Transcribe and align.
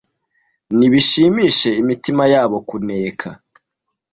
nibishimishe 0.77 1.69
imitima 1.81 2.23
yabo 2.33 2.57
kuneka 2.69 3.29